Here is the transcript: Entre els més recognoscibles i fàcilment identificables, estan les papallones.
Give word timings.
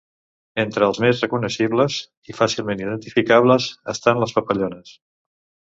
Entre 0.61 0.87
els 0.91 0.99
més 1.03 1.21
recognoscibles 1.25 1.97
i 2.33 2.37
fàcilment 2.39 2.83
identificables, 2.89 3.69
estan 3.97 4.25
les 4.25 4.39
papallones. 4.41 4.99